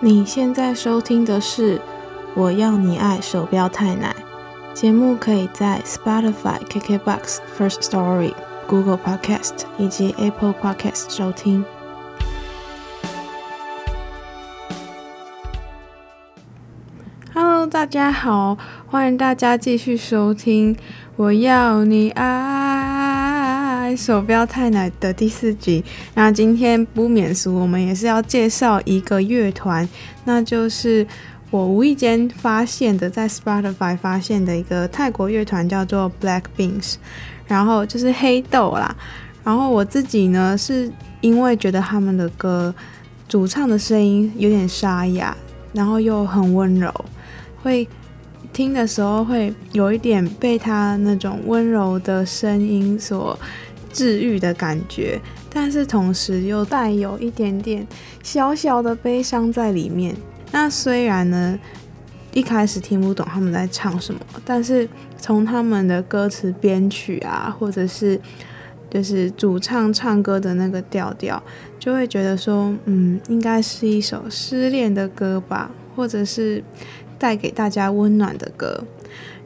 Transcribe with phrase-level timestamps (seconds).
[0.00, 1.76] 你现在收听的是
[2.36, 4.14] 《我要你爱》手标太奶
[4.72, 8.32] 节目，可以在 Spotify、KKBox、First Story、
[8.68, 11.64] Google Podcast 以及 Apple Podcast 收听。
[17.34, 18.56] Hello，大家好，
[18.86, 20.74] 欢迎大家继续收听
[21.16, 22.22] 《我要你爱》
[23.98, 25.84] 手标太奶的第四集。
[26.14, 29.86] 那今天不免俗，我们也是要介绍一个乐团，
[30.24, 31.04] 那就是
[31.50, 36.94] 我无意间发现的，在 Spotify 发现的一个泰国乐团，叫做 Black Beans，
[37.48, 38.94] 然后就是黑豆啦。
[39.42, 42.72] 然后我自己呢，是因为觉得他们的歌
[43.28, 45.36] 主唱的声音有点沙哑，
[45.72, 46.94] 然后又很温柔。
[47.62, 47.86] 会
[48.52, 53.38] 听的时候会有一点被他那种温柔的声音所
[53.98, 55.20] 治愈的感觉，
[55.50, 57.86] 但是同时又带有一点点
[58.22, 60.14] 小小的悲伤在里面。
[60.52, 61.58] 那虽然呢，
[62.32, 68.20] 一开始听不懂他们在唱什么，但是从他们的歌词编曲啊，或者是
[68.88, 71.42] 就是主唱唱歌的那个调调，
[71.78, 76.62] 就会觉得说，嗯，应该是一首失恋的歌吧，或者是。
[77.20, 78.80] 带给大家温暖的歌。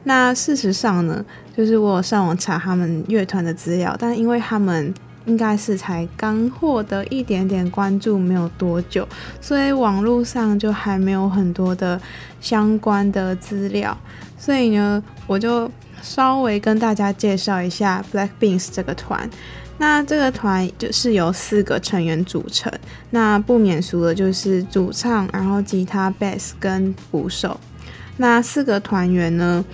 [0.03, 1.23] 那事实上呢，
[1.55, 4.93] 就是我有上网查他们乐团的资料，但因为他们
[5.25, 9.07] 应该是才刚获得一点点关注，没有多久，
[9.39, 11.99] 所以网络上就还没有很多的
[12.41, 13.97] 相关的资料。
[14.37, 19.29] 所以呢，我就稍微跟大家介绍一下 Black Beans 这个团。
[19.77, 22.71] 那这个团就是由四个成员组成，
[23.09, 27.59] 那不免俗的就是主唱，然后吉他、贝斯跟鼓手。
[28.17, 29.65] 那四个团员呢，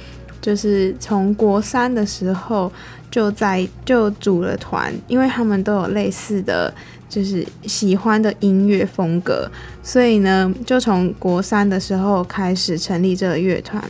[0.41, 2.71] 就是从国三的时候
[3.11, 6.73] 就在就组了团，因为他们都有类似的
[7.07, 9.49] 就是喜欢的音乐风格，
[9.81, 13.83] 所以呢，就从国三的时候开始成立这个乐团。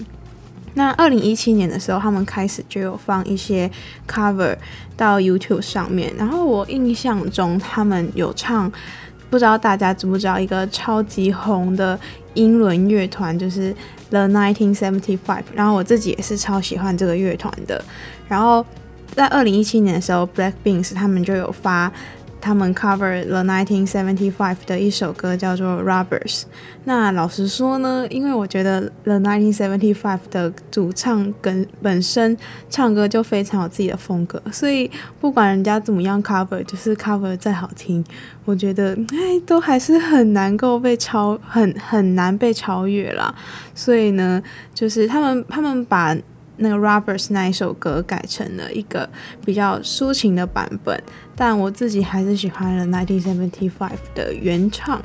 [0.76, 3.70] 那二零一七年的时候，他们开始就有放一些
[4.08, 4.56] cover
[4.96, 6.14] 到 YouTube 上面。
[6.16, 8.72] 然后我印象中，他们有唱，
[9.30, 12.00] 不知道大家知不知道一个超级红的
[12.40, 13.76] 英伦乐团，就是
[14.10, 15.44] The Nineteen Seventy Five，。
[15.54, 17.84] 然后我自己也是超喜欢这个乐团的。
[18.28, 18.66] 然后
[19.14, 21.92] 在二零一七年的时候，Black Beans 他们就有发。
[22.42, 26.42] 他们 cover 了1975的一首歌，叫做《Rubbers》。
[26.86, 32.36] 那老实说呢，因为我觉得 The 1975的主唱跟本身
[32.70, 34.90] 唱歌就非常有自己的风格，所以
[35.20, 38.04] 不管人家怎么样 cover，就是 cover 再好听，
[38.46, 43.34] 我觉得哎，都还是很难够被超，很很难被超越啦。
[43.76, 44.42] 所以呢，
[44.74, 46.18] 就是他们他们把。
[46.60, 49.10] 那个 robbers 那一首歌改成了一个
[49.46, 51.02] 比较抒情的版本，
[51.36, 53.50] 但我自己还是喜欢了1975
[54.14, 55.02] 的原唱。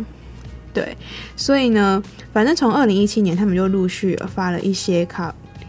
[0.73, 0.97] 对，
[1.37, 5.07] 所以呢，反正从二零一七年他们就陆续发了一些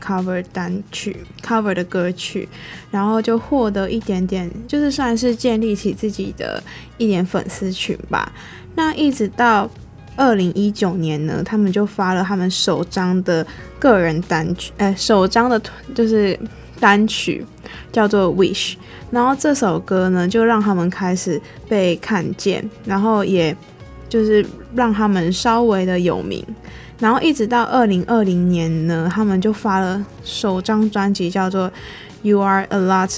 [0.02, 2.50] cover 单曲，cover 的歌曲，
[2.92, 6.62] 然后就获得一点点，就是算是建立起自己的
[6.98, 8.32] 一点粉丝群吧。
[8.76, 9.70] 那一直到。
[10.16, 13.46] 二零一九年呢，他们就发了他们首张的
[13.80, 15.62] 个人单曲，呃，首张的
[15.94, 16.38] 就是
[16.80, 17.46] 单曲
[17.92, 18.74] 叫做《Wish》，
[19.12, 23.56] 然后这首歌呢，就让他们开始被看见，然后也
[24.08, 26.46] 就是让他们稍微的有名，
[27.00, 31.70] 然后一直到二零二零年呢，他们就发了首张专辑叫做
[32.22, 33.10] 《You Are a Lot》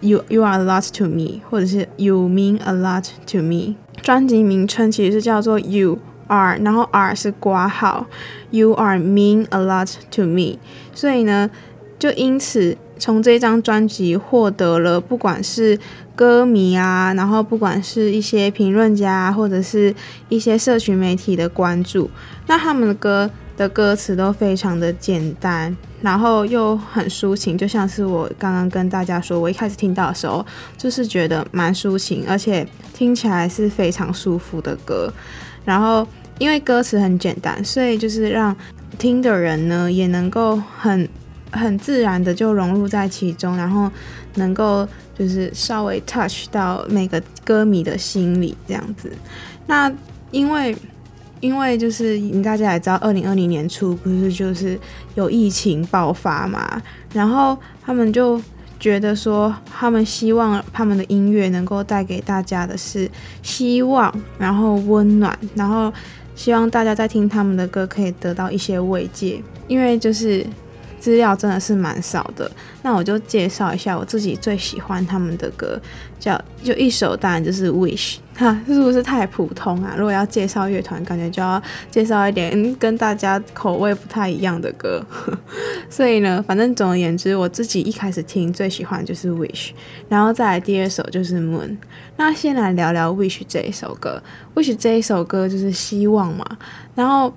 [0.00, 5.98] ，You You Are a Lot to Me，或者是 You Mean a Lot to Me，专辑名称其实是叫做 You。
[6.26, 8.06] R，然后 R 是括号
[8.50, 10.58] ，You are mean a lot to me，
[10.94, 11.50] 所以呢，
[11.98, 15.78] 就因此从这张专辑获得了不管是
[16.14, 19.94] 歌迷啊，然后不管是一些评论家或者是
[20.28, 22.10] 一些社群媒体的关注，
[22.46, 30.44] 那他们的歌的歌词都非常的简单，然后又很抒情，就像是我刚刚跟大家说，我一开始听到的时候
[30.76, 35.12] 就是觉得蛮抒情，而且听起来是非常舒服的歌。
[35.64, 36.06] 然后，
[36.38, 38.54] 因为歌词很简单，所以就是让
[38.98, 41.08] 听的人呢也能够很
[41.50, 43.90] 很自然的就融入在其中，然后
[44.34, 44.86] 能够
[45.18, 49.10] 就是稍微 touch 到每个歌迷的心里这样子。
[49.66, 49.92] 那
[50.30, 50.76] 因为
[51.40, 54.78] 因为就是大家也知道，二零二零年初不是就是
[55.14, 58.40] 有疫情爆发嘛，然后他们就。
[58.78, 63.10] 觉得说，他们希望他们的音乐能够带给大家的是
[63.42, 65.92] 希望，然后温暖，然后
[66.34, 69.42] 希望大家在听他们的歌可以得到一些慰藉。
[69.66, 70.44] 因为就是
[71.04, 72.50] 资料真的是蛮少的。
[72.80, 75.78] 那我就介绍一下我自己最喜欢他们的歌，
[76.18, 78.14] 叫就一首，当然就是《Wish》。
[78.36, 79.94] 哈，是不是太普通啊？
[79.96, 85.04] 如果要介绍乐团，感觉就要介绍一点跟大家口味不太一样的歌。
[85.90, 89.68] 所以呢，反正总而言之，我自己一开始听最喜欢就是《Wish》，
[90.08, 91.68] 然后再来第二首就是《Moon》。
[92.16, 94.20] 那先来聊聊《Wish》这一首歌，
[94.58, 96.44] 《Wish》这一首歌就是希望嘛。
[96.96, 97.32] 然后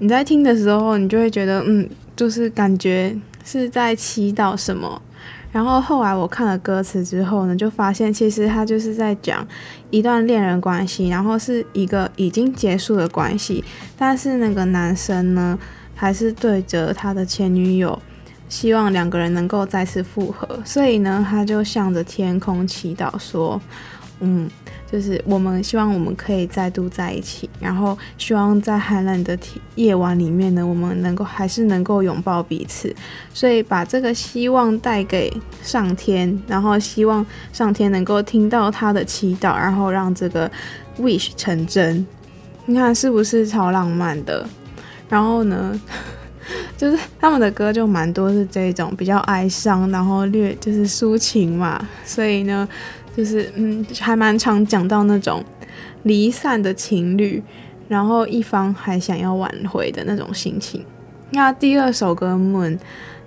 [0.00, 5.00] 你在听的时候，你就会觉得，嗯，就是感觉是在祈祷什么。
[5.52, 9.46] 然后后来我看了歌词之后呢，就发现其实他就是在讲
[9.90, 13.64] 一段恋人关系，然后是一个已经结束的关系，
[13.96, 15.56] 但是那个男生呢，
[15.94, 17.96] 还是对着他的前女友，
[18.48, 23.60] 希望两个人能够再次复合，所以呢，他就向着天空祈祷说，
[24.20, 24.50] 嗯。
[24.90, 29.36] 就是我们希望我们可以再度在一起，然后希望在寒冷的
[29.74, 32.94] 夜晚里面呢，我们能够还是能够拥抱彼此，
[33.32, 35.32] 所以把这个希望带给
[35.62, 40.48] 上天，然后希望上天能够听到他的祈祷，然后让这个
[41.00, 42.06] wish 成真。
[42.66, 44.46] 你看是不是超浪漫的？
[45.08, 45.80] 然后呢，
[46.78, 52.68] 就是他们的歌就蛮多是这种比较哀伤，然后略就是抒情嘛，所以呢。
[53.16, 55.44] 就是嗯，还蛮常讲到那种
[56.02, 57.42] 离散的情侣，
[57.88, 60.84] 然后一方还想要挽回的那种心情。
[61.30, 62.76] 那第二首歌《Moon》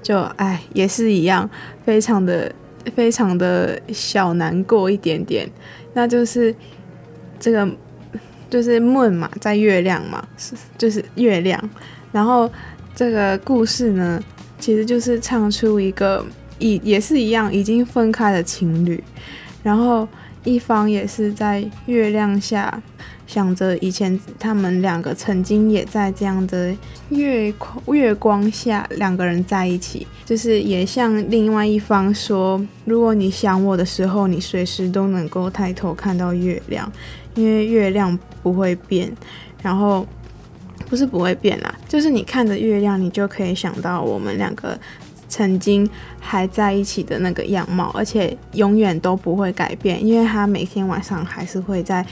[0.01, 1.49] 就哎也是一样，
[1.85, 2.51] 非常的
[2.95, 5.49] 非常的小难过一点点。
[5.93, 6.53] 那就是
[7.39, 7.67] 这个
[8.49, 11.69] 就是梦嘛，在月亮嘛，是就是月亮。
[12.11, 12.49] 然后
[12.95, 14.21] 这个故事呢，
[14.59, 16.25] 其实就是唱出一个
[16.59, 19.03] 也也是一样已经分开的情侣。
[19.67, 20.07] 然后
[20.45, 22.81] 一方也是在月亮下
[23.25, 26.73] 想着以前他们两个曾经也在这样的
[27.09, 27.53] 月
[27.87, 36.89] 月光下两个人在一起，就是也向另外一方说，如果你想我的时候，你随时都能够抬头看到月亮，
[37.35, 39.11] 因为月亮不会变。
[39.61, 40.07] 然后
[40.87, 44.79] 不是不会变啦，就是你看着月亮，你就可以想到我们两个。
[45.29, 45.89] 曾经
[46.19, 52.05] 还在一起的那个样貌，而且永远都不会改变，因为他每天晚上还是会在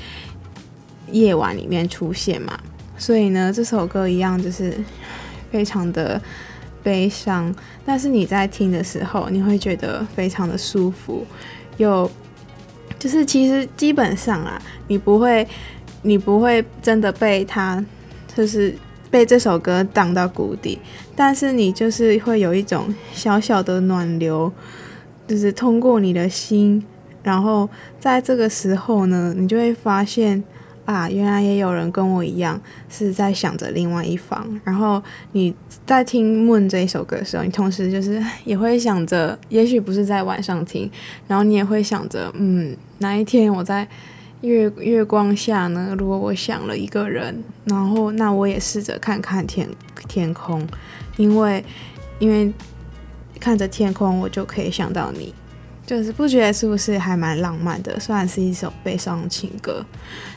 [1.11, 2.59] 夜晚里面出现嘛。
[2.97, 4.73] 所以呢，这首歌一样就是
[5.51, 6.21] 非常的
[6.83, 7.53] 悲伤，
[7.85, 11.25] 但是你在听的时候，你会觉得非常的舒服，
[11.77, 12.09] 又
[12.99, 15.47] 就是其实基本上啊，你不会，
[16.01, 17.83] 你不会真的被他
[18.35, 18.75] 就是。
[19.15, 20.77] 被这首歌荡到谷底，
[21.15, 24.51] 但是你就是会有一种小小的暖流，
[25.25, 26.83] 就是通过你的心，
[27.23, 30.43] 然后在这个时候呢，你就会发现
[30.83, 32.59] 啊，原来也有人跟我一样
[32.89, 34.45] 是在想着另外一方。
[34.65, 35.01] 然后
[35.31, 40.91] 你在听《Moon》这一首歌的时候，你同时就是也会想着，也许不是在晚上听，
[41.25, 43.87] 然后你也会想着，嗯，哪一天我在。
[44.45, 49.69] 月月光下呢，如果我想了一个人，然后那我也试着看看天
[50.07, 50.65] 天空，
[51.17, 51.63] 因为
[52.19, 52.53] 因为
[53.39, 55.33] 看着天空，我就可以想到你，
[55.85, 57.99] 就是不觉得是不是还蛮浪漫的？
[57.99, 59.85] 虽然是一首悲伤情歌。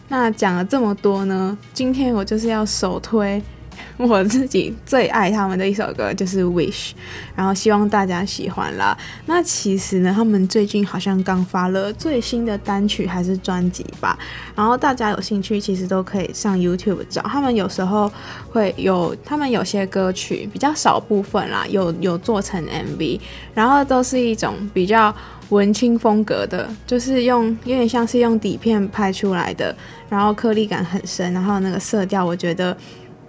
[0.08, 3.42] 那讲了这么多呢，今天我就是要首推。
[3.98, 6.90] 我自己最爱他们的一首歌就是《Wish》，
[7.34, 8.96] 然后希望大家喜欢啦。
[9.26, 14.18] 那其实呢，他们最近好像刚发了最新的单曲还是专辑吧。
[14.54, 17.22] 然后大家有兴趣，其实都可以上 YouTube 找。
[17.22, 18.10] 他们有时候
[18.50, 23.20] 会有，他们有些歌曲比较少部分啦，有有做成 MV，
[23.54, 25.14] 然后都是一种比较
[25.50, 29.74] 文青风格的，就是用有点像是用底片拍出来的，
[30.08, 32.76] 然后颗粒感很深，然后那个色调，我觉得。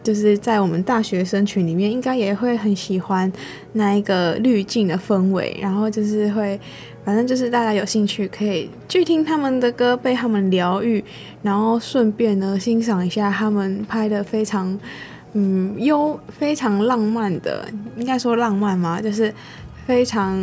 [0.01, 3.31] 就是在我们大学生群里面，应该也会很喜欢
[3.73, 6.59] 那一个滤镜的氛围，然后就是会，
[7.03, 11.03] 反正就是大家有兴趣可以去听他们的歌，被他们疗愈，
[11.41, 14.79] 然后顺便呢欣赏一下他们拍的非常
[15.33, 19.01] 嗯优非常浪漫的，应该说浪漫吗？
[19.01, 19.33] 就是
[19.85, 20.39] 非常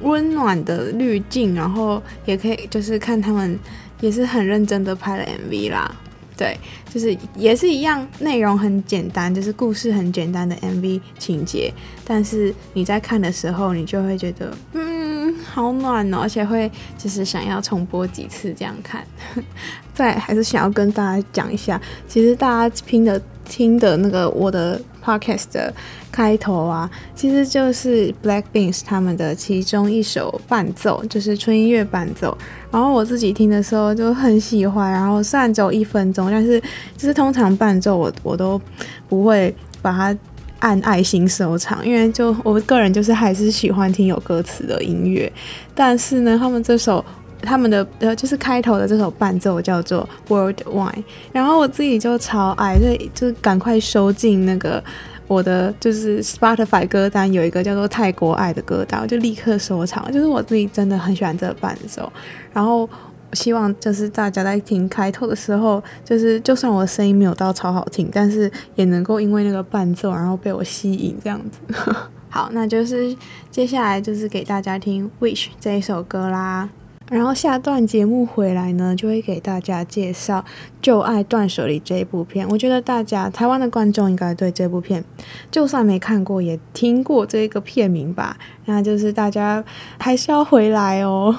[0.00, 3.58] 温暖的滤镜，然后也可以就是看他们
[4.00, 5.94] 也是很认真的拍了 MV 啦。
[6.38, 6.56] 对，
[6.88, 11.72] 就是也是一样，内容很简单，就是故事很简单的 MV 情节，
[12.04, 19.04] 但是你在看的时候，你就会觉得，嗯，好暖哦，而且会就是想要重播几次这样看。
[19.92, 25.72] 再还是想要跟大家讲一下，其实大家听的听的那个我的 podcast
[26.10, 32.36] 开头啊，其实就是 Blackpink 他们的其中一首伴奏，就是纯音乐伴奏。
[32.70, 36.60] 然后我自己听的时候就很喜欢，然后虽然只有一分钟，但是
[36.96, 38.60] 就是通常伴奏我我都
[39.08, 40.16] 不会把它
[40.60, 45.32] 按爱心收藏，因为就我个人就是还是喜欢听有歌词的音乐，
[45.74, 47.04] 但是呢，他们这首
[47.40, 54.82] 他们的呃就是开头的这首伴奏叫做 Worldwide，然后我自己就超爱，所以就赶快收进那个
[55.28, 62.10] 我的就是 Spotify 歌单，有一个叫做泰国爱的歌单，我就立刻收藏，就是我自己真的很喜欢这个伴奏，
[62.52, 62.88] 然后。
[63.34, 71.58] 希望就是大家在听开头的时候，就是就算我的声音没有到超好听，但是也能够因为那个伴奏，然后被我吸引这样子。
[72.30, 73.14] 好，那就是
[73.50, 76.70] 接下来就是给大家听《Wish》这一首歌啦。
[77.10, 80.40] 然后下段节目回来呢，就会给大家介绍
[80.82, 82.48] 《旧爱断舍离》这一部片。
[82.48, 85.02] 我觉得大家台湾的观众应该对这部片，
[85.50, 88.36] 就算没看过，也听过这个片名吧。
[88.66, 89.64] 那就是大家
[89.98, 91.34] 还是要回来哦。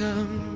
[0.00, 0.49] some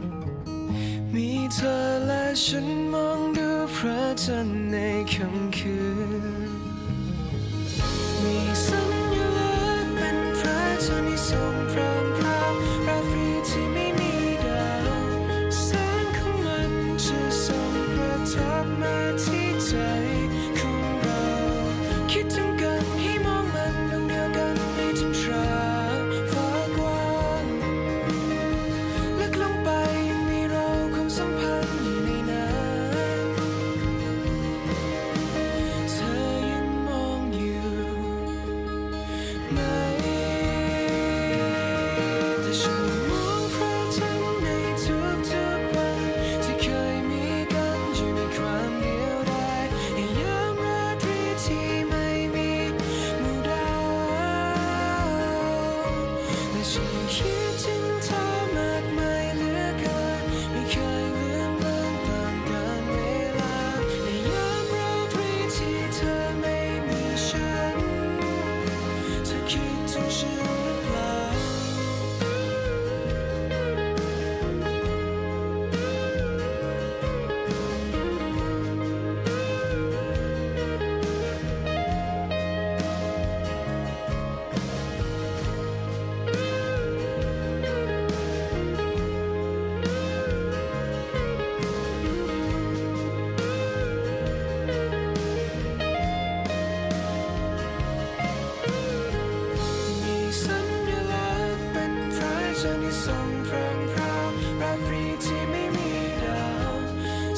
[103.02, 104.28] ทรงพรางพราว
[104.60, 105.90] ราตรีที่ไม่มี
[106.24, 106.74] ดาว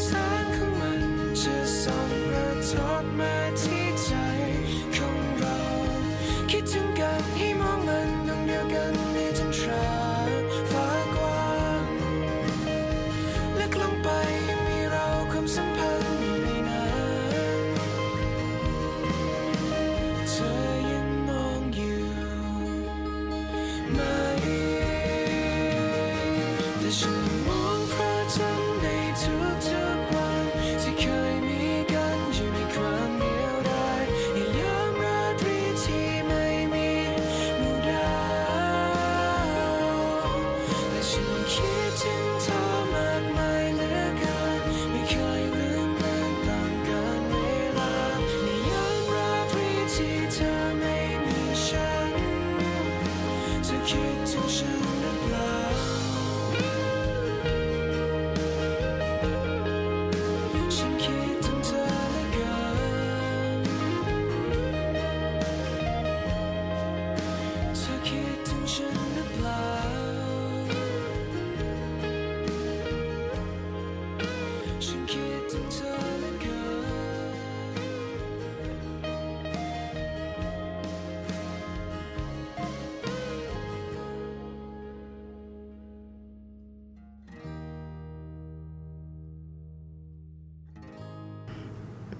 [0.04, 0.08] แส
[0.42, 1.02] งของมัน
[1.42, 3.85] จะส่องประทับมาที่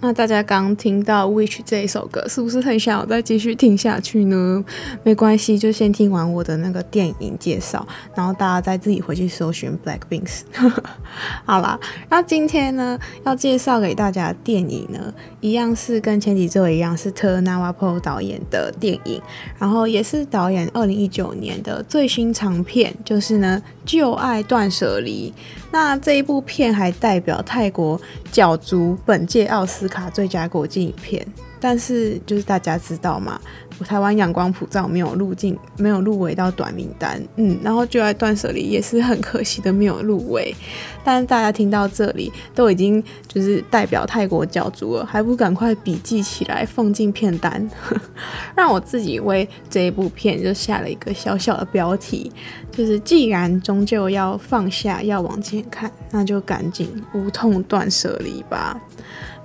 [0.06, 4.64] 那大家刚听到《Which》这一首歌，是不是很想再继续听下去呢？
[5.02, 7.84] 没关系，就先听完我的那个电影介绍，
[8.14, 10.42] 然后大家再自己回去搜寻 Blackpink。
[11.44, 11.76] 好啦，
[12.08, 19.20] 那今天呢要介绍给大家的电影呢，一样是跟前几周一样，是 Ter Nwapo 导演的电影，
[19.58, 25.34] 然后也是导演二零一九年的最新长片，就是呢《旧爱断舍离》。
[25.78, 28.00] 那这一部片还代表泰国
[28.32, 31.22] 角逐本届奥斯卡最佳国际影片，
[31.68, 33.40] 但是就是大家知道吗？
[33.84, 40.54] 台湾阳光普照没有入境，没有入围到短名单，嗯，然后就爱断舍离也是很可惜的没有入围。
[41.02, 47.68] 但是大家听到这里都已经就是代表泰国角逐了，还不赶快笔记起来放进片单？
[48.54, 52.30] 让我自己为这一部片就下了一个小小的标题，
[52.70, 58.80] 就是既然终究要放下，要往前看，那就赶紧无痛断舍离吧。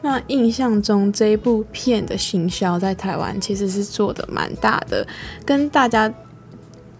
[0.01, 5.05] 那印象中这一部片的行销在台湾其实是做的蛮大的，
[5.45, 6.11] 跟大家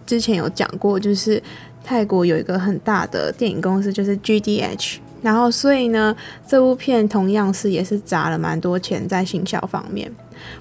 [0.06, 1.42] 之前有讲过，就是
[1.82, 6.14] 泰国有一个很大的电影公司，就是 GDH，然后所以呢，
[6.46, 10.10] 这部片同样是也是砸了蛮多钱在行销方面。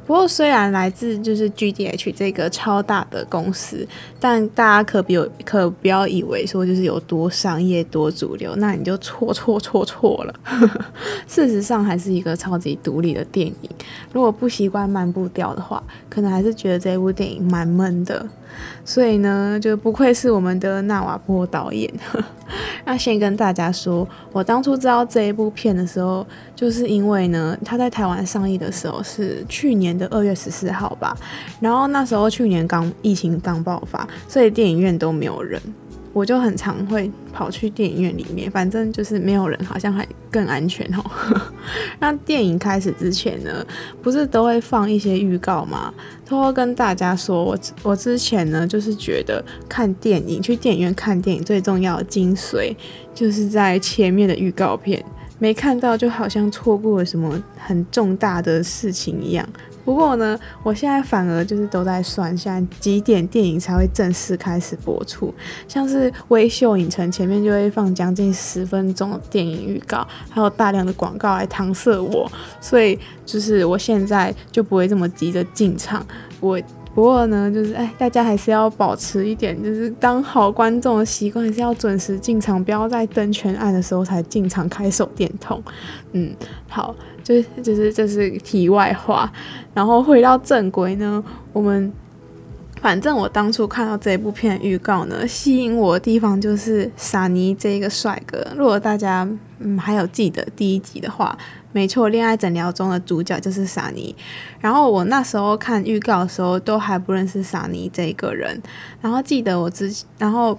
[0.06, 3.88] 不过，虽然来自就是 GDH 这个超大的公司，
[4.20, 10.34] 但大家可别可不要以为说就是有多商业多主流，那你就错错错错了。
[11.28, 13.70] 事实上，还是一个超级独立的电影。
[14.12, 18.28] 如果不习惯漫步调的话，可能还是觉得这部电影蛮闷的。
[18.84, 21.92] 所以呢，就不愧是我们的纳瓦波导演。
[22.86, 31.16] 那先跟大家说，我当初知道这一部片的时候，就是因为呢，他在台湾上映的时候是去年的二月十四号吧，
[31.60, 35.62] 然后那时候去年刚疫情刚爆发，所以电影院都没有人。
[36.14, 41.04] 我就很常会跑去电影院里面，反正就是没有人，好像还更安全哦。
[42.00, 43.66] 那电影开始之前呢，
[44.02, 45.94] 不是都会放一些预告吗？
[46.26, 52.76] 偷偷跟大家说，我我之前呢，就是觉得看电影，去电影院看电影最重要的精髓，
[53.14, 55.04] 就是在前面的预告片，
[55.40, 59.48] 没看到就好像错过了什么很重大的事情一样。
[59.84, 65.34] 不过呢，我现在反而就是都在算，现在几点电影才会正式开始播出？
[65.68, 76.06] 像是微秀影城前面就会放将近十分钟的电影预告，还有大量的广告来搪塞我，所以就是我现在就不会这么急着进场。
[76.40, 76.60] 我
[76.94, 85.64] 不过呢，就是哎，大家还是要保持一点，就是当好观众的习惯，还是要准时进场，不要在灯全暗的时候才进场开手电筒。
[86.12, 86.36] 嗯，
[86.68, 86.94] 好。
[87.32, 89.32] 就就是这是题外话，
[89.74, 91.92] 然后回到正轨呢，我们
[92.82, 98.46] 反正我当初看到这部片预告呢，吸引我的地方就是萨尼这个帅哥。
[98.56, 99.28] 如果大家
[99.60, 101.38] 嗯还有记得第一集的话，
[101.72, 104.16] 没错，恋爱诊疗中的主角就是萨尼。
[104.60, 108.62] 然后我那时候看预告的时候都还不认识萨尼这一个人，
[109.00, 110.58] 然后记得我之然后。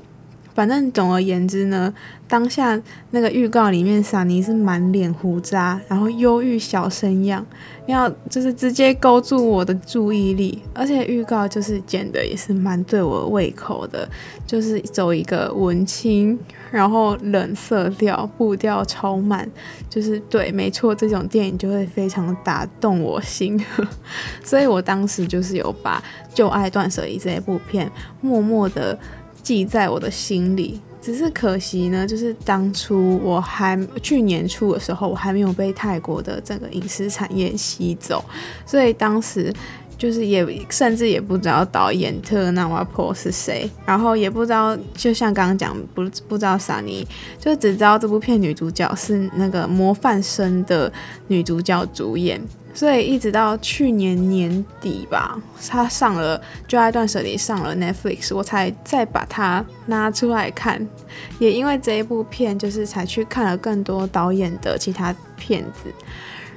[0.54, 1.92] 反正总而言之呢，
[2.28, 7.44] 当下那个预告里面，傻尼是满脸胡渣，然后忧郁小生样，
[7.86, 14.08] 要就是直接勾住我的注意力，而且预告就是剪的也是蛮对我胃口的，
[14.46, 16.38] 就是走一个文青，
[16.70, 19.48] 然后冷色调，步调超慢，
[19.88, 23.62] 就是对，没错，这种电影就会非常打动我心，
[24.44, 25.98] 所以我当时就是有把
[26.34, 28.98] 《旧爱断舍离》这一部片默默的。
[29.42, 38.24] 记在我的心里，只是可惜呢，就是当初我还去年初的时候，我还没有被泰国的整个影视产业吸走，
[38.64, 39.52] 所以当时
[39.98, 47.06] 就是也甚至也不知道导演特纳瓦坡是谁，然后也不知道，就像刚刚讲不不知道萨尼，
[47.38, 50.92] 就只知道这部片女主角是那个模范生的
[51.28, 52.40] 女主角主演。
[52.74, 60.86] 所以一直到去年年底吧，他上了《就爱断舍离》上了 Netflix，我才再把它拿出来看。
[61.38, 65.92] 也因为这一部片，就是才去看了更多导演的其他片子。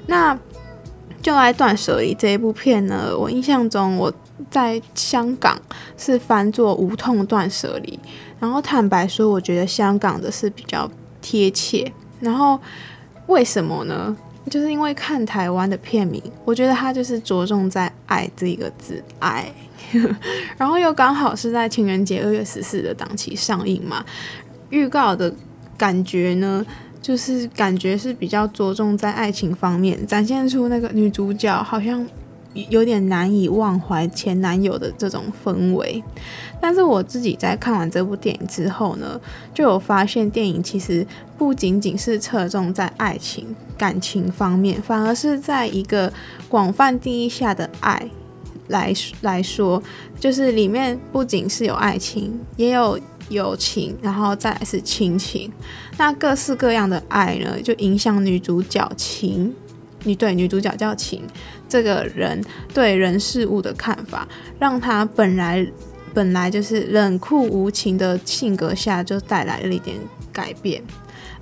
[0.08, 0.34] 那
[1.22, 4.14] 《就爱断舍离》这一部片呢，我印象中我
[4.50, 5.60] 在香港
[5.98, 8.00] 是翻作《无痛断舍离》，
[8.40, 10.90] 然后坦白说，我觉得香港的是比较
[11.22, 11.92] 贴切。
[12.22, 12.58] 然后
[13.28, 14.16] 为什么呢？
[14.50, 19.52] 就是因为看台湾的片名，我觉得他就是着重在“爱”这一个字，爱，
[20.58, 24.06] 然后又刚好是在情人节二月十四的档期上映嘛。
[24.70, 25.34] 预告的
[25.78, 26.66] 感觉呢，
[27.02, 32.06] 就是感觉是比较着重在爱情方面，展现出那个女主角好像
[32.70, 36.04] 有点难以忘怀前男友的这种氛围。
[36.60, 39.20] 但是我自己在看完这部电影之后呢，
[39.54, 41.06] 就有发现电影其实
[41.38, 46.12] 不仅仅是侧重在爱情感情方面，反而是在一个
[46.50, 48.10] 广泛定义下的爱
[48.70, 48.92] 来
[49.22, 49.84] 来说，
[50.20, 55.52] 就是里面不仅是有爱情，也有友情，然后再是亲情。
[55.98, 59.54] 那各式各样的爱呢，就影响女主角情，
[60.06, 61.22] 女对女主角叫情
[61.68, 62.42] 这个人
[62.74, 64.26] 对人事物的看法，
[64.58, 65.68] 让她本来。
[66.14, 69.98] 本来就是冷酷无情的性格下，就带来了一点
[70.32, 70.82] 改变。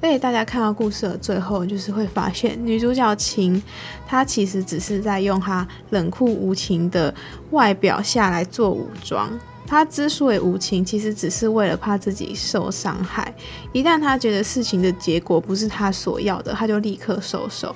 [0.02, 3.62] 而且大家看到故事的最后，就是会发现女主角晴，
[4.08, 7.14] 她其实只是在用她冷酷无情的
[7.52, 9.30] 外表下来做武装。
[9.68, 13.32] 她之所以无情，其实只是为了怕自己受伤害。
[13.74, 17.76] 一旦她觉得事情的结果不是她所要的，她就立刻收手。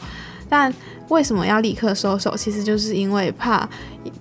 [0.50, 0.74] 但
[1.10, 2.36] 为什么要立刻收手？
[2.36, 3.68] 其实就是因为怕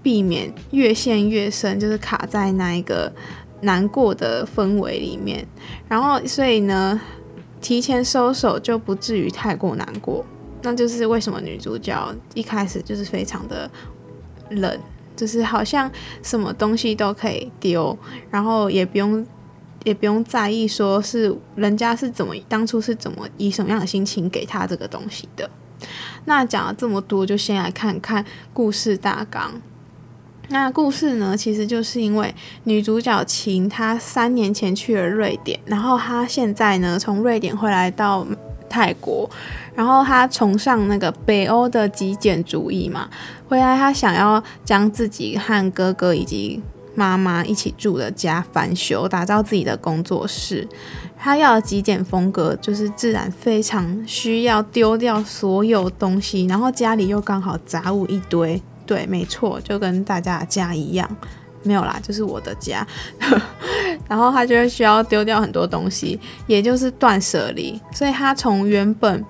[0.03, 3.13] 避免越陷越深，就是卡在那一个
[3.63, 5.47] 难过的氛围里面。
[5.89, 7.01] 然后，所以呢，
[7.61, 10.25] 提前收手就不至于太过难过。
[10.63, 13.71] 那就是为什么女主角一开始就是非常的
[14.51, 14.81] 冷，
[15.15, 15.89] 就是好像
[16.23, 17.97] 什么东西都可以丢，
[18.31, 19.25] 然后也不用
[19.85, 25.49] 也不用在意说是人家是怎么当初是怎么以什么样的心情给她这个东西的。
[26.27, 29.55] 那讲了这么多，就先来看看故事大纲。
[30.49, 32.33] 那故事呢，其实就是因为
[32.65, 38.25] 女主角晴她三年前去了瑞典，然后她现在呢从瑞典回来到
[38.69, 39.29] 泰国，
[39.75, 43.09] 然后她崇尚那个北欧的极简主义嘛，
[43.49, 46.63] 回来她想要将自己和哥哥以及
[46.95, 50.69] 妈妈一起住的家翻修，打造自己的工作室。
[51.27, 58.63] 他要的极简风格，就是自然非常需要丢掉所有东西，然后家里又刚好杂物一堆。
[58.87, 61.17] 对，没错，就跟大家的家一样，
[61.65, 62.87] 没有啦，就是我的家。
[64.09, 67.81] 然后他就会需要丢掉很多东西，也就是断舍离。
[67.91, 69.25] 所以他从原本，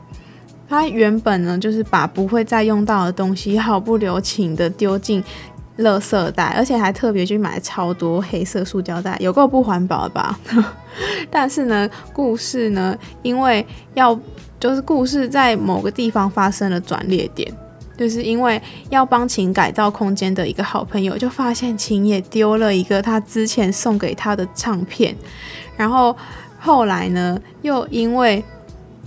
[0.69, 5.25] 他原本呢，就是把不会再用到的东西毫不留情的丢进。
[5.79, 10.39] 垃圾袋，而且还特别去买超多黑色塑胶袋，有够不环保吧？
[11.31, 14.19] 但是呢，故事呢，因为要
[14.59, 17.53] 就是故事在某个地方发生了转捩点，
[17.99, 25.15] 就是因为要帮琴改造空间的一个好朋友，就发现琴也丢了一个他之前送给他的唱片，
[25.77, 26.17] 然后
[26.59, 28.43] 后来呢，又因为。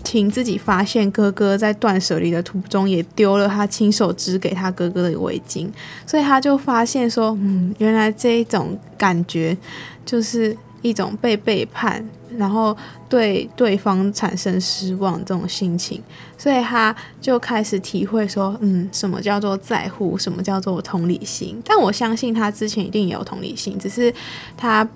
[0.09, 5.69] 晴自己发现哥哥在断舍离的途中也丢了他亲手织给他哥哥的围巾，
[6.07, 9.55] 所以他就发现说，嗯，原来这一种感觉
[10.03, 12.03] 就是一种被背叛，
[12.35, 12.75] 然后
[13.07, 16.01] 对对方产生失望这种心情，
[16.39, 21.61] 所以他就开始体会说，嗯，什么叫做在乎，什么叫做同理心。
[21.63, 24.11] 但我相信他之前一定也有同理心，只是
[24.57, 24.89] 他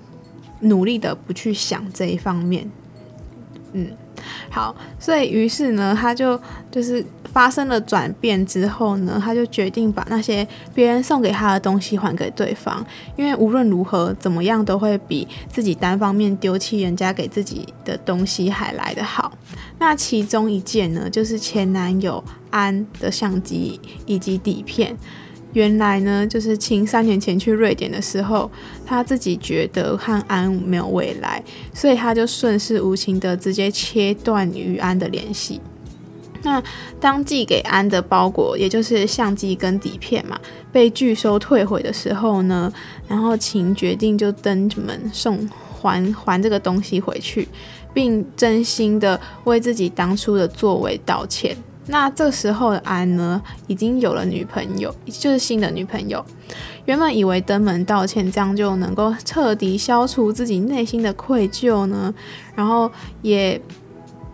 [0.62, 2.68] 努力的不去想这一方面，
[3.74, 3.86] 嗯。
[4.50, 12.84] 好，所以于是呢，他就就是发生了转变之后呢，他就决定把那些别人送给他的东西还给对方，
[13.16, 19.32] 因为无论如何怎么样都会比自己单方面丢弃人家给自己的东西还来得好。
[19.78, 24.96] 那其中一件呢，就是前男友安的相机以及底片。
[25.54, 28.50] 原来呢，就是晴三年前去瑞典的时候，
[28.84, 35.60] 他自己觉得和安没有未来，所以他就顺势无情的直接切断与安的联系。
[36.42, 36.62] 那
[37.00, 40.38] 当寄给安的包裹，也就是相机跟底片嘛，
[40.70, 42.70] 被拒收退回的时候呢，
[43.08, 45.48] 然后秦决定就登门送
[45.80, 47.48] 还还这个东西回去，
[47.94, 51.56] 并真心的为自己当初的作为道歉。
[51.86, 56.24] 那这时候安呢，已经有了女朋友，就是新的女朋友。
[56.86, 62.14] 原本以为登门道歉，这样就能够彻底消除自己内心的愧疚呢，
[62.54, 63.60] 然后也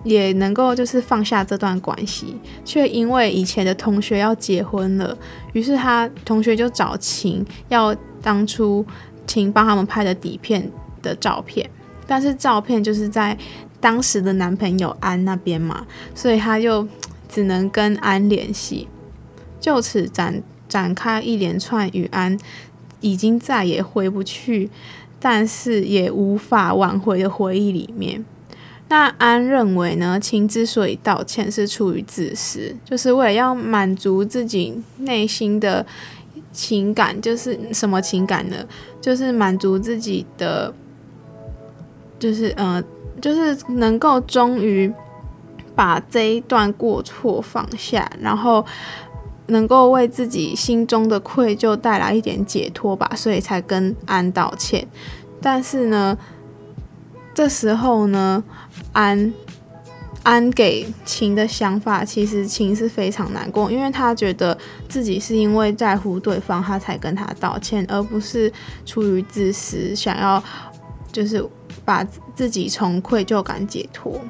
[0.04, 5.16] 也能够就是放下这段关系，却因为以前的同学要结婚了，
[5.52, 8.84] 于是他同学就找晴要当初
[9.26, 10.70] 晴帮他们拍的底片
[11.02, 11.68] 的照片，
[12.06, 13.36] 但是照片就是在
[13.80, 15.84] 当时的男朋友安那边嘛，
[16.14, 16.86] 所以他就。
[17.30, 18.88] 只能跟安联系，
[19.60, 22.36] 就此展展开一连串与安
[23.00, 24.68] 已经再也回不去，
[25.20, 28.24] 但是也无法挽回的回忆里面。
[28.88, 35.86] 那安认为呢，晴之所以道歉是出于自私，就是为了要满足自己内心的
[36.52, 38.56] 情感，就是什么情感呢？
[39.00, 40.74] 就是满足自己的，
[42.18, 42.82] 就是呃，
[43.22, 44.92] 就是能够终于。
[45.80, 48.62] 把这一段过错放下，然后
[49.46, 54.86] 能够为自己心中的愧疚带来一点解脱吧，所以才跟安道歉。
[55.40, 56.18] 但是呢，
[57.32, 58.44] 这时候呢，
[58.92, 59.32] 安
[60.22, 68.52] 安给晴的想法，其实晴是非常难过，因为他觉得自己是因为在乎对方，他才跟他道歉，而不是
[68.84, 70.44] 出于自私，想要
[71.10, 71.42] 就是
[71.86, 74.20] 把自己从愧疚感解脱。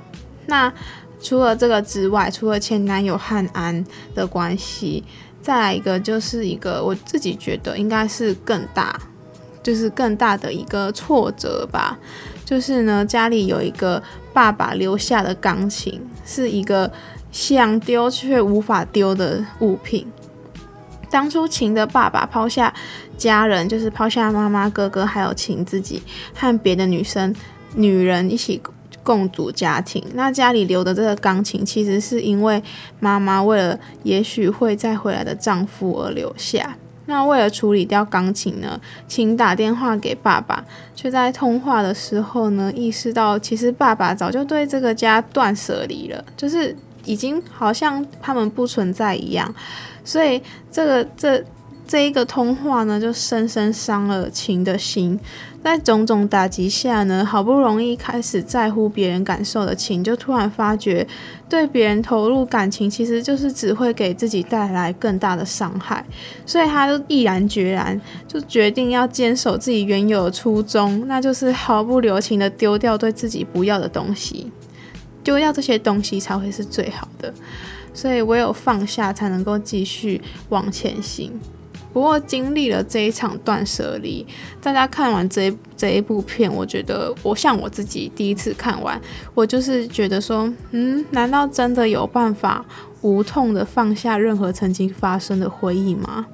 [0.47, 0.73] 那
[1.23, 5.05] 除了这个之外，除了前男友和安的关系，
[5.43, 8.99] 再来一个就是一个我自己觉得应该是更大，
[9.63, 11.99] 就是更大的一个挫折吧。
[12.45, 14.03] 就是呢，家里有一个
[14.33, 16.91] 爸爸留下的钢琴，是一个
[17.31, 20.11] 想丢却无法丢的物品。
[21.11, 22.73] 当初晴的爸爸抛下
[23.17, 26.03] 家人，就是抛下妈妈、哥哥，还有晴自己
[26.35, 27.35] 和别的女生、
[27.75, 28.61] 女人一起。
[29.11, 32.63] 共组家庭，那家里留的这个钢琴，其实是因为
[33.01, 36.77] 妈妈为了也许会再回来的丈夫而留下。
[37.07, 49.53] 那为了处理掉钢琴呢，请打电话给爸爸，却在通话的时候呢，意识到其实爸爸早就对这个家断舍离了，就是已经好像他们不存在一样。
[50.05, 51.45] 所以这个这
[51.91, 55.19] 这一个通话呢，就深深伤了晴的心。
[55.61, 61.05] 在种种打击下呢，好不容易开始在乎别人感受的晴，就突然发觉，
[61.49, 66.07] 对别人投入感情，其实就是只会给自己带来更大的伤害。
[66.47, 74.53] 所以，他就毅然决然，就决定要坚守自己原有的初衷，那就是毫不留情的丢掉对自己不要的东西，
[75.25, 77.35] 丢掉这些东西才会是最好的。
[77.93, 81.33] 所以，唯有放下，才能够继续往前行。
[81.93, 84.25] 不过经历了这一场断舍离，
[84.63, 89.01] 大家看完这这一部片，我觉得我像我自己第一次看完，
[89.35, 92.65] 我就是觉得说，嗯，难道真的有办法
[93.01, 96.27] 无痛的放下任何曾经发生的回忆吗？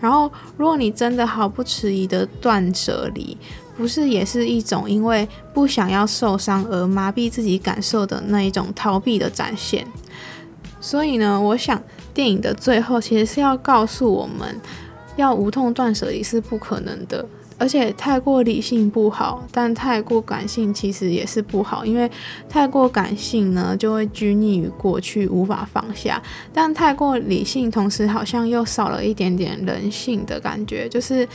[0.00, 3.36] 然后，如果你真的毫不迟疑的断舍离，
[3.76, 9.86] 不是也是一种因为不想要受伤而麻痹自己感受的那一种逃避的展现？
[10.80, 11.82] 所以呢，我想
[12.14, 14.58] 电影的最后其实是要告诉我们。
[15.16, 17.26] 要无痛断舍离是不可能的，
[17.58, 22.10] 而且太过理性不好，但太过感性其实也是不好，因为
[22.48, 26.20] 太过感性呢就会拘泥于过去，无法放下；
[26.52, 31.26] 但太过理性，同时好像又少了一点点人性的感觉，就是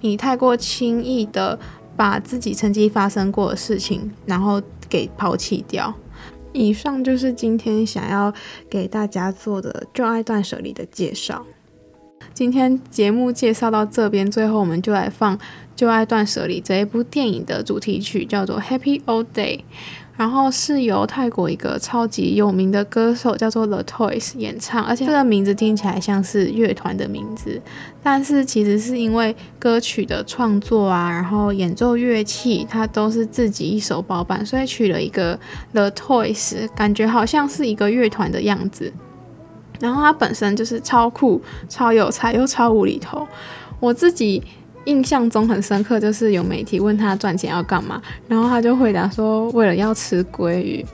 [0.00, 1.58] 你太过轻易的
[1.96, 5.92] 把自己曾经发生过的事情，然后给抛弃掉。
[6.52, 8.34] 以上就是今天想要
[8.68, 11.46] 给大家做的《就爱断舍离》的介绍。
[12.40, 15.36] 今天节目介绍到这边，最后我们就来放
[15.76, 19.58] 《就爱断舍离》这一部电影的主题曲，叫做《Happy Old Day》，
[20.16, 27.60] 然后是由泰国一个超级有名的歌手叫做 The Toys 演唱，而且这个名字听起来像是乐团的名字，
[28.02, 35.38] 但是其实是因为歌曲的创作啊，然后演奏乐器它都是自己一手包办，所以取了一个
[35.74, 38.90] The Toys，感觉好像是一个乐团的样子。
[39.80, 43.26] 然后他本身就是超酷、超有才又超无厘头。
[43.80, 44.42] 我自己
[44.84, 50.84] 印象中很深刻，就是有媒体问他赚钱要干嘛，然后他就回答说：“为了要吃鲑鱼。”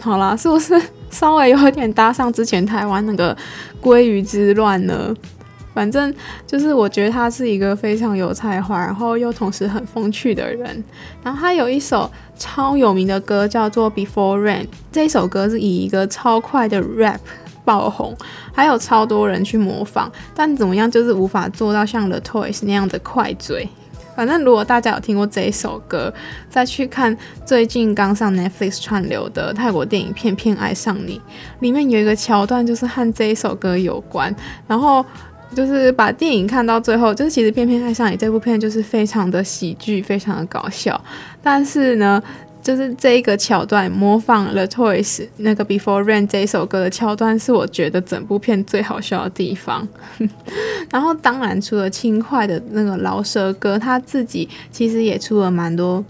[0.00, 3.36] 好啦，是不是稍微有点搭上之前台湾那个
[3.80, 5.14] 鲑鱼之乱呢？
[5.72, 6.12] 反正
[6.46, 10.84] 就是我觉得他是一个非常有才华，然后又同时很风趣的人。
[11.22, 17.20] 然后他有一首超有名的歌叫做《Before Rain》，这首歌是以一个超快的 rap。
[17.64, 18.16] 爆红，
[18.52, 23.68] 还有超多人去模仿，但怎么样就是无法做到像 The Toys 那样的快嘴。
[24.14, 26.12] 反正如果大家有听过这一首歌，
[26.50, 31.18] 再去看最近刚上 Netflix 串流的泰国电影片《偏爱上你》，
[31.60, 34.34] 里面有一个桥段就是和这一首歌有关，
[34.66, 35.02] 然后
[35.54, 41.00] 就是把电影看到最后，就是其实《偏偏爱上你》这部片就是非常的喜剧，非常的搞笑，
[41.42, 42.22] 但是呢。
[42.62, 49.86] 就是这一个桥段模仿了 Toys 那个 Before Rain 这一首歌的桥段，是我觉得整部片最好笑的地方。
[50.90, 56.04] 然后当然除了轻快的那个饶舌歌，他自己其实也出了蛮多，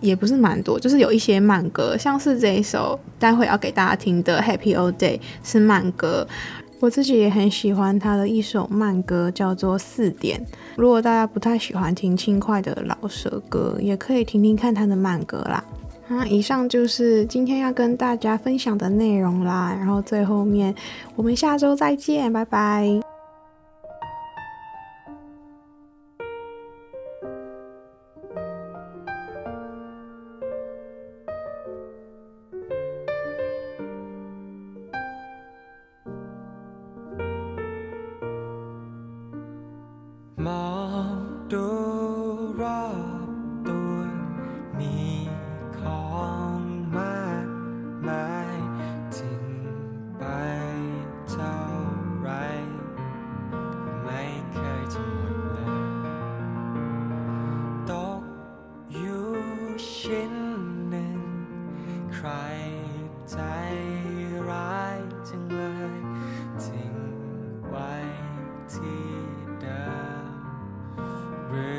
[0.00, 6.26] 也不是蛮多，就是有一些慢歌，像是这一首待会要给大家听的 Happy Old Day 是慢歌。
[6.80, 10.44] 我自己也很喜欢他的一首慢歌，叫做四点。
[10.76, 15.64] 如果大家不太喜欢听轻快的饶舌歌，也可以听听看他的慢歌啦。
[16.08, 19.74] 啊，以上就是今天要跟大家分享的内容啦。
[19.78, 20.74] 然后最后面，
[21.16, 23.03] 我们下周再见，拜拜。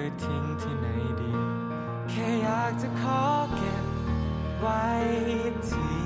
[0.06, 0.88] อทิ้งที่ไหน
[1.22, 1.34] ดี
[2.10, 3.24] แค่อยากจะขอ
[3.56, 3.86] เก็บ
[4.60, 4.86] ไว้
[5.70, 6.00] ที่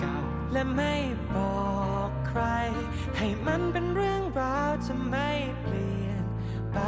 [0.00, 0.18] เก่า
[0.52, 0.94] และไม่
[1.34, 1.68] บอ
[2.08, 2.42] กใคร
[3.16, 5.30] ให้มันเป็นเรื่องราวจะไม่
[5.62, 6.24] เปลี่ยน
[6.74, 6.78] ไป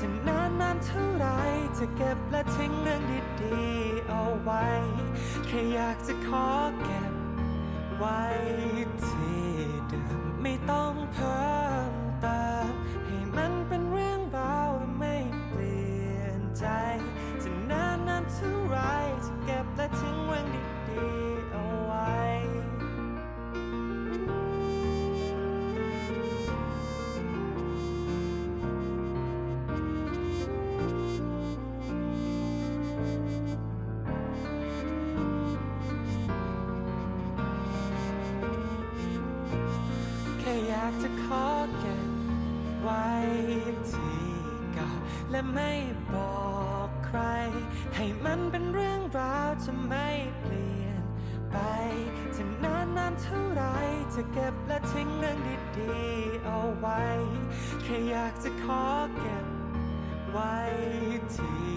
[0.00, 1.26] จะนานนานเท่าไร
[1.78, 3.02] จะเก็บและทิ้งเรื่อง
[3.42, 4.66] ดีๆเอาไว้
[5.46, 6.48] แค่อยากจะขอ
[6.82, 7.14] เก็บ
[7.98, 8.22] ไว้
[9.06, 9.44] ที่
[9.88, 11.34] เดิมไม่ต้องเพ้
[11.68, 11.69] อ
[45.30, 45.72] และไม่
[46.14, 46.50] บอ
[46.86, 47.20] กใคร
[47.96, 50.08] ให้มันเป็นเรื่องราวจะไม่
[50.40, 51.02] เปลี่ยน
[51.52, 51.56] ไป
[52.36, 53.62] จะนานนานเท่าไร
[54.14, 55.38] จะเก็บและทิ้งเรื่อง
[55.78, 57.02] ดีๆเอาไว้
[57.82, 58.84] แค่อยากจะขอ
[59.18, 59.46] เก็บ
[60.30, 60.56] ไว้
[61.34, 61.70] ที่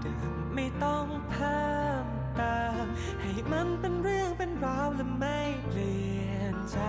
[0.00, 2.84] เดิมไม่ต้องเพิ่มเติม
[3.20, 6.80] ให้มันเป็นเรื่องเป็นราวและไม่เปลี่ยนใจ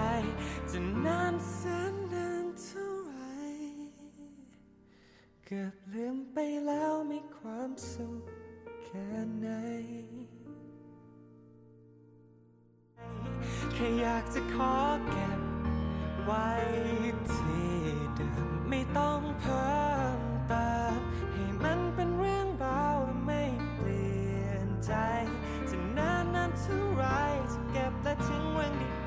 [0.71, 1.61] จะนานแส
[1.93, 2.06] น
[5.49, 8.21] เกือบลืมไปแล้วมีความสุข
[8.83, 9.47] แค่ไหน
[13.73, 14.75] แค่อยากจะขอ
[15.09, 15.41] เก็บ
[16.23, 16.49] ไว้
[17.33, 17.73] ที่
[18.15, 19.85] เดิมไม่ต้องเพิ่
[20.17, 20.99] มเติม
[21.33, 23.43] ให้มันเป็นเรื่องเบาและไม่
[23.75, 24.93] เปลี่ยนใจ
[25.69, 27.05] จะนานนานเท่าไร
[27.53, 29.06] จะเก็บและทิ้งไว้ดี